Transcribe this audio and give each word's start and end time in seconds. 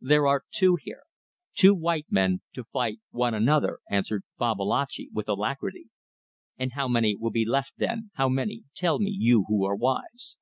"There 0.00 0.28
are 0.28 0.44
two 0.52 0.76
here. 0.80 1.02
Two 1.56 1.74
white 1.74 2.06
men 2.08 2.42
to 2.52 2.62
fight 2.62 3.00
one 3.10 3.34
another," 3.34 3.80
answered 3.90 4.22
Babalatchi, 4.38 5.08
with 5.12 5.28
alacrity. 5.28 5.88
"And 6.56 6.74
how 6.74 6.86
many 6.86 7.16
will 7.16 7.32
be 7.32 7.44
left 7.44 7.72
then? 7.76 8.12
How 8.14 8.28
many? 8.28 8.62
Tell 8.76 9.00
me, 9.00 9.10
you 9.10 9.46
who 9.48 9.64
are 9.64 9.74
wise." 9.74 10.36